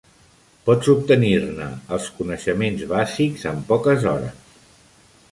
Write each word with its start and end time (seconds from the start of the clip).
Pots 0.67 0.87
obtenir-ne 0.93 1.67
els 1.97 2.07
coneixements 2.21 2.81
bàsics 2.93 3.43
en 3.53 3.61
poques 3.69 4.07
hores. 4.13 4.57